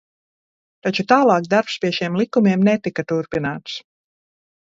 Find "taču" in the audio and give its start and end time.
0.85-1.03